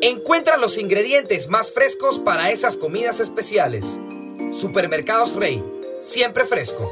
[0.00, 3.98] Encuentra los ingredientes más frescos para esas comidas especiales.
[4.52, 5.60] Supermercados Rey,
[6.00, 6.88] siempre fresco.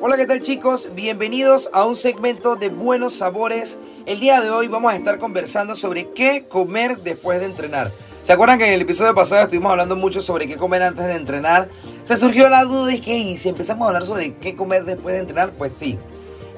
[0.00, 0.90] Hola, ¿qué tal chicos?
[0.94, 3.80] Bienvenidos a un segmento de buenos sabores.
[4.06, 7.90] El día de hoy vamos a estar conversando sobre qué comer después de entrenar.
[8.22, 11.16] ¿Se acuerdan que en el episodio pasado estuvimos hablando mucho sobre qué comer antes de
[11.16, 11.68] entrenar?
[12.04, 15.16] Se surgió la duda de que, ¿y si empezamos a hablar sobre qué comer después
[15.16, 15.54] de entrenar?
[15.54, 15.98] Pues sí.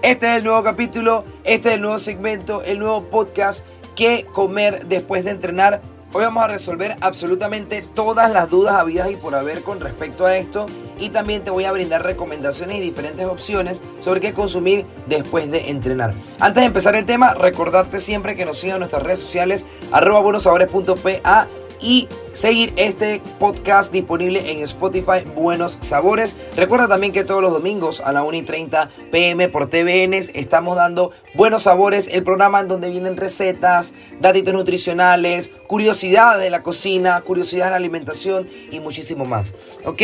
[0.03, 4.87] Este es el nuevo capítulo, este es el nuevo segmento, el nuevo podcast, qué comer
[4.87, 5.81] después de entrenar.
[6.13, 10.37] Hoy vamos a resolver absolutamente todas las dudas habidas y por haber con respecto a
[10.37, 10.67] esto
[10.99, 15.71] y también te voy a brindar recomendaciones y diferentes opciones sobre qué consumir después de
[15.71, 16.15] entrenar.
[16.39, 20.21] Antes de empezar el tema, recordarte siempre que nos sigan en nuestras redes sociales arroba
[20.21, 21.49] buenosabores.pa
[21.81, 26.37] y seguir este podcast disponible en Spotify Buenos Sabores.
[26.57, 30.77] Recuerda también que todos los domingos a la 1 y 30 pm por TVN estamos
[30.77, 37.21] dando Buenos Sabores, el programa en donde vienen recetas, datos nutricionales, curiosidades de la cocina,
[37.21, 39.55] curiosidades de la alimentación y muchísimo más.
[39.85, 40.03] ¿Ok?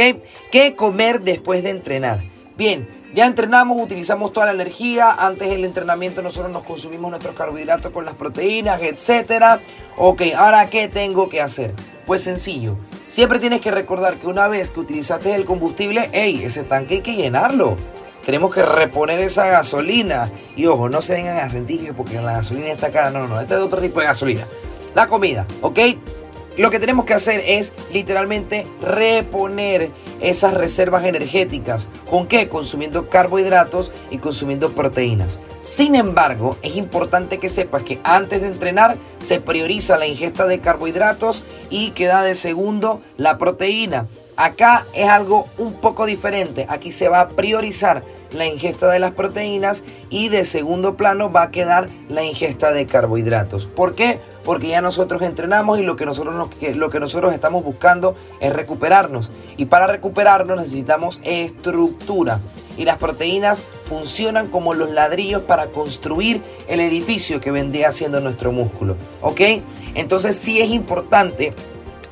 [0.51, 2.23] ¿Qué comer después de entrenar?
[2.57, 5.13] Bien, ya entrenamos, utilizamos toda la energía.
[5.13, 9.61] Antes del entrenamiento nosotros nos consumimos nuestros carbohidratos con las proteínas, etc.
[9.97, 11.75] Ok, ahora ¿qué tengo que hacer?
[12.07, 12.77] Pues sencillo.
[13.09, 17.01] Siempre tienes que recordar que una vez que utilizaste el combustible, hey, ese tanque hay
[17.01, 17.77] que llenarlo.
[18.25, 20.31] Tenemos que reponer esa gasolina.
[20.55, 23.11] Y ojo, no se vengan a sentir que porque la gasolina está cara.
[23.11, 24.47] No, no, este es otro tipo de gasolina.
[24.95, 25.79] La comida, ¿ok?
[26.57, 31.89] Lo que tenemos que hacer es literalmente reponer esas reservas energéticas.
[32.09, 32.49] ¿Con qué?
[32.49, 35.41] Consumiendo carbohidratos y consumiendo proteínas.
[35.61, 40.61] Sin embargo, es importante que sepas que antes de entrenar se prioriza la ingesta de
[40.61, 44.09] carbohidratos y queda de segundo la proteína.
[44.37, 46.67] Acá es algo un poco diferente.
[46.69, 51.43] Aquí se va a priorizar la ingesta de las proteínas y de segundo plano va
[51.43, 53.67] a quedar la ingesta de carbohidratos.
[53.67, 54.19] ¿Por qué?
[54.51, 56.35] Porque ya nosotros entrenamos y lo que nosotros,
[56.75, 59.31] lo que nosotros estamos buscando es recuperarnos.
[59.57, 62.41] Y para recuperarnos necesitamos estructura.
[62.77, 68.51] Y las proteínas funcionan como los ladrillos para construir el edificio que vendría siendo nuestro
[68.51, 68.97] músculo.
[69.21, 69.41] ¿Ok?
[69.95, 71.55] Entonces sí es importante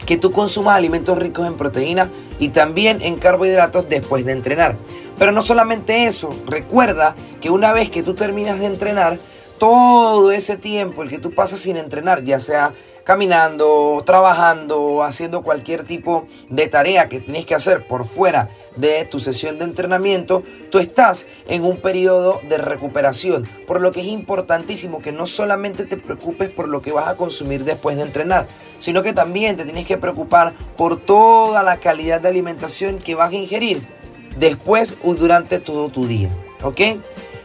[0.07, 4.77] que tú consumas alimentos ricos en proteínas y también en carbohidratos después de entrenar.
[5.19, 9.19] Pero no solamente eso, recuerda que una vez que tú terminas de entrenar,
[9.59, 12.73] todo ese tiempo, el que tú pasas sin entrenar, ya sea
[13.09, 19.19] caminando, trabajando, haciendo cualquier tipo de tarea que tienes que hacer por fuera de tu
[19.19, 23.49] sesión de entrenamiento, tú estás en un periodo de recuperación.
[23.67, 27.17] Por lo que es importantísimo que no solamente te preocupes por lo que vas a
[27.17, 28.47] consumir después de entrenar,
[28.77, 33.33] sino que también te tienes que preocupar por toda la calidad de alimentación que vas
[33.33, 33.81] a ingerir
[34.37, 36.29] después o durante todo tu día.
[36.63, 36.81] ¿Ok?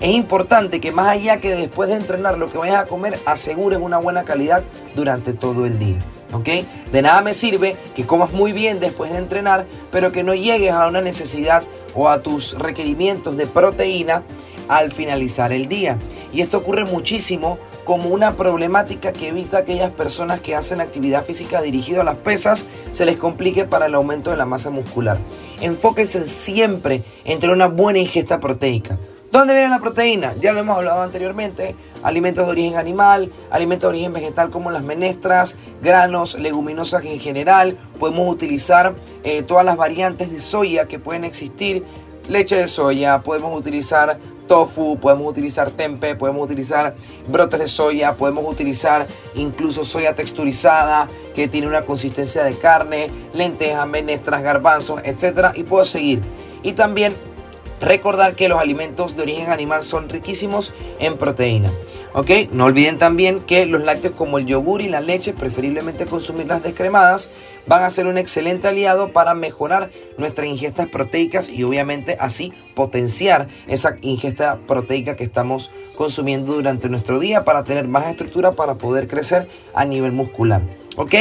[0.04, 3.80] Es importante que más allá que después de entrenar lo que vayas a comer, asegures
[3.80, 4.62] una buena calidad
[4.96, 5.98] durante todo el día.
[6.34, 6.50] ¿Ok?
[6.92, 10.74] De nada me sirve que comas muy bien después de entrenar, pero que no llegues
[10.74, 11.64] a una necesidad
[11.96, 14.24] o a tus requerimientos de proteína
[14.68, 15.98] al finalizar el día.
[16.34, 21.24] Y esto ocurre muchísimo como una problemática que evita a aquellas personas que hacen actividad
[21.24, 25.18] física dirigida a las pesas se les complique para el aumento de la masa muscular.
[25.62, 29.00] Enfóquense siempre en tener una buena ingesta proteica.
[29.34, 30.36] ¿Dónde viene la proteína?
[30.40, 31.76] Ya lo hemos hablado anteriormente.
[32.04, 37.76] Alimentos de origen animal, alimentos de origen vegetal como las menestras, granos, leguminosas en general.
[37.98, 38.94] Podemos utilizar
[39.24, 41.84] eh, todas las variantes de soya que pueden existir.
[42.30, 46.94] Leche de soya, podemos utilizar tofu, podemos utilizar tempe, podemos utilizar
[47.28, 53.88] brotes de soya, podemos utilizar incluso soya texturizada que tiene una consistencia de carne, lentejas,
[53.88, 55.54] menestras, garbanzos, etc.
[55.56, 56.22] Y puedo seguir.
[56.62, 57.16] Y también
[57.84, 61.70] Recordar que los alimentos de origen animal son riquísimos en proteína.
[62.14, 62.30] ¿Ok?
[62.54, 67.30] No olviden también que los lácteos como el yogur y la leche, preferiblemente consumirlas descremadas,
[67.68, 73.50] van a ser un excelente aliado para mejorar nuestras ingestas proteicas y obviamente así potenciar
[73.68, 79.10] esa ingesta proteica que estamos consumiendo durante nuestro día para tener más estructura para poder
[79.10, 80.62] crecer a nivel muscular.
[80.96, 81.16] ¿Ok?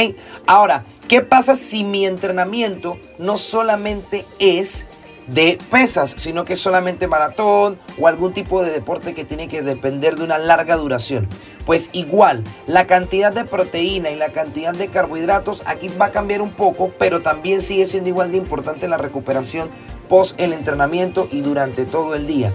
[0.47, 4.87] Ahora, ¿qué pasa si mi entrenamiento no solamente es
[5.27, 10.15] de pesas, sino que solamente maratón o algún tipo de deporte que tiene que depender
[10.15, 11.27] de una larga duración.
[11.65, 16.41] Pues igual, la cantidad de proteína y la cantidad de carbohidratos aquí va a cambiar
[16.41, 19.69] un poco, pero también sigue siendo igual de importante la recuperación
[20.09, 22.51] post el entrenamiento y durante todo el día.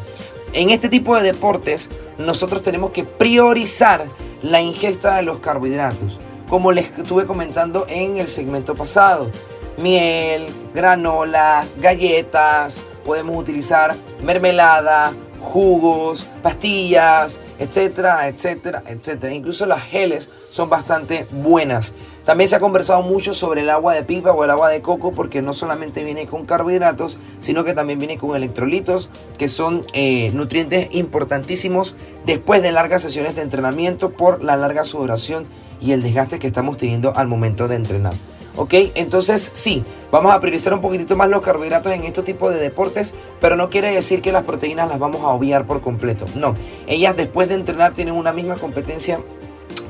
[0.53, 1.89] En este tipo de deportes
[2.19, 4.07] nosotros tenemos que priorizar
[4.43, 6.19] la ingesta de los carbohidratos,
[6.49, 9.31] como les estuve comentando en el segmento pasado
[9.79, 19.33] miel, granola, galletas, podemos utilizar mermelada, jugos, pastillas, etcétera, etcétera, etcétera.
[19.33, 21.95] Incluso las geles son bastante buenas.
[22.25, 25.13] También se ha conversado mucho sobre el agua de pipa o el agua de coco
[25.13, 29.09] porque no solamente viene con carbohidratos, sino que también viene con electrolitos,
[29.39, 31.97] que son eh, nutrientes importantísimos
[32.27, 35.47] después de largas sesiones de entrenamiento por la larga sudoración
[35.81, 38.13] y el desgaste que estamos teniendo al momento de entrenar.
[38.59, 38.75] ¿Ok?
[38.97, 43.15] Entonces sí, vamos a priorizar un poquitito más los carbohidratos en este tipo de deportes,
[43.41, 46.27] pero no quiere decir que las proteínas las vamos a obviar por completo.
[46.35, 46.57] No,
[46.89, 49.21] ellas después de entrenar tienen una misma competencia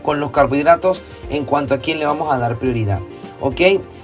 [0.02, 1.00] con los carbohidratos
[1.30, 3.00] en cuanto a quién le vamos a dar prioridad.
[3.40, 3.60] ¿Ok?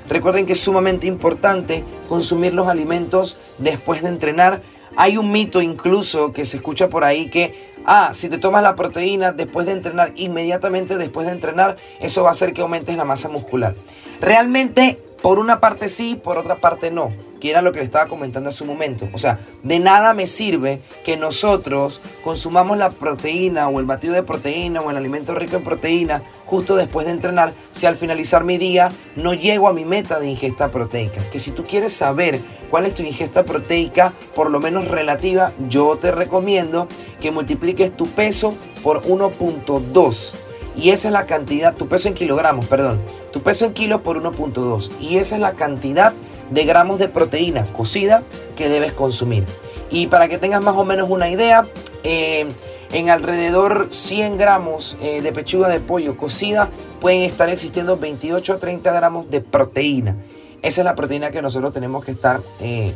[0.08, 4.62] Recuerden que es sumamente importante consumir los alimentos después de entrenar.
[4.96, 8.76] Hay un mito incluso que se escucha por ahí que Ah, si te tomas la
[8.76, 13.04] proteína después de entrenar, inmediatamente después de entrenar, eso va a hacer que aumentes la
[13.04, 13.74] masa muscular.
[14.20, 17.10] Realmente, por una parte sí, por otra parte no
[17.44, 19.06] que era lo que le estaba comentando hace un momento.
[19.12, 24.22] O sea, de nada me sirve que nosotros consumamos la proteína o el batido de
[24.22, 28.56] proteína o el alimento rico en proteína justo después de entrenar si al finalizar mi
[28.56, 31.20] día no llego a mi meta de ingesta proteica.
[31.30, 32.40] Que si tú quieres saber
[32.70, 36.88] cuál es tu ingesta proteica, por lo menos relativa, yo te recomiendo
[37.20, 40.34] que multipliques tu peso por 1.2.
[40.76, 43.00] Y esa es la cantidad, tu peso en kilogramos, perdón.
[43.32, 44.90] Tu peso en kilos por 1.2.
[45.00, 46.12] Y esa es la cantidad
[46.50, 48.22] de gramos de proteína cocida
[48.56, 49.44] que debes consumir.
[49.90, 51.66] Y para que tengas más o menos una idea,
[52.02, 52.48] eh,
[52.92, 56.68] en alrededor 100 gramos eh, de pechuga de pollo cocida
[57.00, 60.16] pueden estar existiendo 28 a 30 gramos de proteína.
[60.62, 62.94] Esa es la proteína que nosotros tenemos que estar, eh,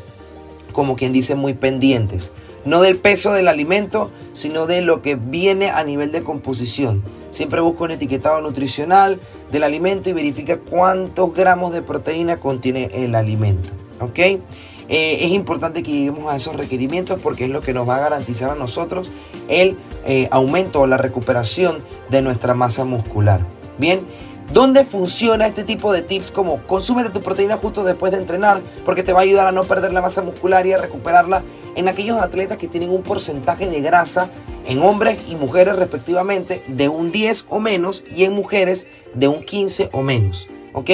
[0.73, 2.33] como quien dice, muy pendientes.
[2.65, 7.03] No del peso del alimento, sino de lo que viene a nivel de composición.
[7.31, 9.21] Siempre busca un etiquetado nutricional
[9.51, 13.71] del alimento y verifica cuántos gramos de proteína contiene el alimento.
[14.91, 18.01] Eh, es importante que lleguemos a esos requerimientos porque es lo que nos va a
[18.01, 19.11] garantizar a nosotros
[19.49, 19.77] el
[20.07, 21.79] eh, aumento o la recuperación
[22.09, 23.41] de nuestra masa muscular.
[23.77, 24.01] Bien,
[24.53, 28.63] ¿Dónde funciona este tipo de tips como consúmete tu proteína justo después de entrenar?
[28.83, 31.43] Porque te va a ayudar a no perder la masa muscular y a recuperarla
[31.77, 34.31] en aquellos atletas que tienen un porcentaje de grasa
[34.67, 39.43] en hombres y mujeres respectivamente de un 10 o menos y en mujeres de un
[39.43, 40.49] 15 o menos.
[40.73, 40.91] ¿Ok?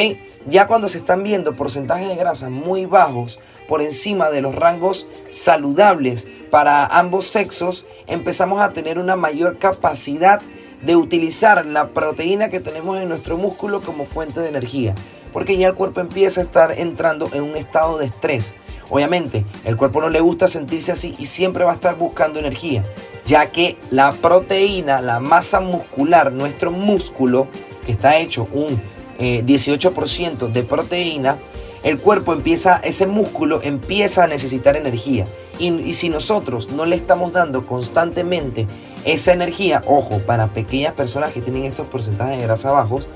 [0.46, 5.06] Ya cuando se están viendo porcentajes de grasa muy bajos por encima de los rangos
[5.28, 10.42] saludables para ambos sexos, empezamos a tener una mayor capacidad
[10.84, 14.94] de utilizar la proteína que tenemos en nuestro músculo como fuente de energía.
[15.32, 18.54] Porque ya el cuerpo empieza a estar entrando en un estado de estrés.
[18.90, 22.84] Obviamente, el cuerpo no le gusta sentirse así y siempre va a estar buscando energía
[23.26, 27.48] ya que la proteína, la masa muscular, nuestro músculo,
[27.86, 28.80] que está hecho un
[29.18, 31.38] 18% eh, de proteína,
[31.82, 35.26] el cuerpo empieza, ese músculo empieza a necesitar energía.
[35.58, 38.66] Y, y, si nosotros no le estamos dando constantemente
[39.04, 43.08] esa energía, ojo, para pequeñas personas que tienen estos porcentajes de grasa bajos,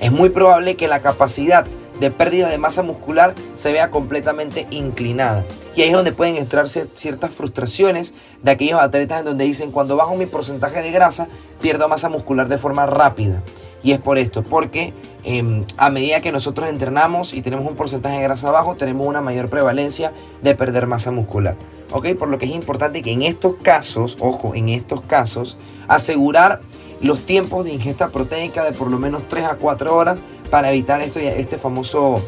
[0.00, 1.66] es muy probable que la capacidad
[2.00, 5.44] de pérdida de masa muscular se vea completamente inclinada.
[5.76, 9.96] Y ahí es donde pueden entrarse ciertas frustraciones de aquellos atletas en donde dicen cuando
[9.96, 11.28] bajo mi porcentaje de grasa
[11.60, 13.42] pierdo masa muscular de forma rápida.
[13.84, 18.16] Y es por esto, porque em, a medida que nosotros entrenamos y tenemos un porcentaje
[18.16, 20.12] de grasa bajo, tenemos una mayor prevalencia
[20.42, 21.56] de perder masa muscular.
[21.92, 22.14] ¿Ok?
[22.18, 26.60] Por lo que es importante que en estos casos, ojo, en estos casos, asegurar
[27.02, 31.00] los tiempos de ingesta proteica de por lo menos 3 a 4 horas para evitar
[31.02, 32.22] esto, este famoso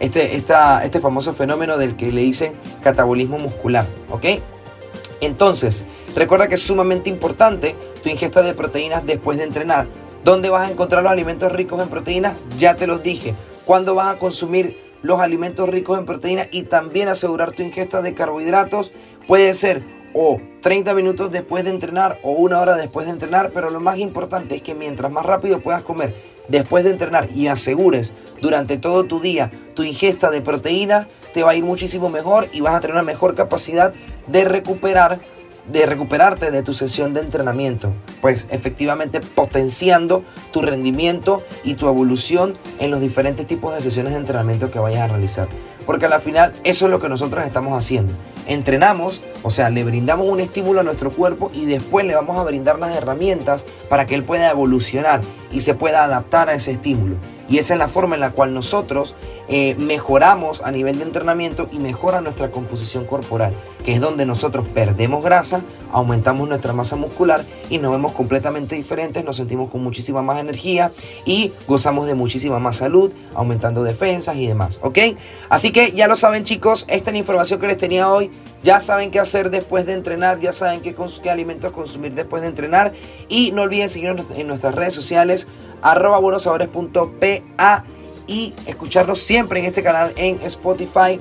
[0.00, 4.24] este, este famoso fenómeno del que le dicen catabolismo muscular, ¿ok?
[5.20, 5.84] Entonces,
[6.16, 9.86] recuerda que es sumamente importante tu ingesta de proteínas después de entrenar.
[10.24, 12.36] ¿Dónde vas a encontrar los alimentos ricos en proteínas?
[12.58, 13.34] Ya te los dije.
[13.64, 18.12] ¿Cuándo vas a consumir los alimentos ricos en proteínas y también asegurar tu ingesta de
[18.12, 18.92] carbohidratos?
[19.26, 23.70] Puede ser o 30 minutos después de entrenar o una hora después de entrenar, pero
[23.70, 26.14] lo más importante es que mientras más rápido puedas comer
[26.48, 28.12] después de entrenar y asegures
[28.42, 32.60] durante todo tu día tu ingesta de proteína, te va a ir muchísimo mejor y
[32.60, 33.94] vas a tener una mejor capacidad
[34.26, 35.20] de recuperar
[35.72, 42.54] de recuperarte de tu sesión de entrenamiento, pues efectivamente potenciando tu rendimiento y tu evolución
[42.78, 45.48] en los diferentes tipos de sesiones de entrenamiento que vayas a realizar.
[45.86, 48.12] porque al final eso es lo que nosotros estamos haciendo.
[48.46, 52.44] Entrenamos, o sea, le brindamos un estímulo a nuestro cuerpo y después le vamos a
[52.44, 57.16] brindar las herramientas para que él pueda evolucionar y se pueda adaptar a ese estímulo.
[57.50, 59.16] Y esa es la forma en la cual nosotros
[59.48, 63.52] eh, mejoramos a nivel de entrenamiento y mejora nuestra composición corporal,
[63.84, 65.60] que es donde nosotros perdemos grasa,
[65.92, 70.92] aumentamos nuestra masa muscular y nos vemos completamente diferentes, nos sentimos con muchísima más energía
[71.24, 74.98] y gozamos de muchísima más salud, aumentando defensas y demás, ¿ok?
[75.48, 78.30] Así que ya lo saben chicos, esta es la información que les tenía hoy.
[78.62, 82.48] Ya saben qué hacer después de entrenar, ya saben qué, qué alimentos consumir después de
[82.48, 82.92] entrenar.
[83.26, 85.48] Y no olviden seguirnos en nuestras redes sociales,
[85.82, 87.84] arroba buenosabores.pa
[88.26, 91.20] y escucharnos siempre en este canal en Spotify.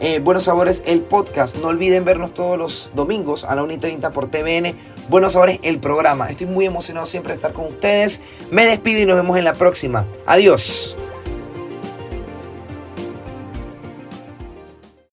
[0.00, 1.56] Eh, Buenos Sabores, el podcast.
[1.56, 4.74] No olviden vernos todos los domingos a la 1 y 30 por TVN.
[5.08, 6.30] Buenos Sabores, el programa.
[6.30, 8.20] Estoy muy emocionado siempre de estar con ustedes.
[8.50, 10.04] Me despido y nos vemos en la próxima.
[10.26, 10.96] Adiós.